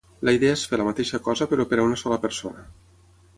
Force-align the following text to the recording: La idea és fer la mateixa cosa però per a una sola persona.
La 0.27 0.31
idea 0.35 0.53
és 0.59 0.63
fer 0.71 0.79
la 0.81 0.87
mateixa 0.87 1.19
cosa 1.27 1.49
però 1.51 1.67
per 1.75 1.79
a 1.83 1.87
una 1.91 2.01
sola 2.05 2.19
persona. 2.25 2.65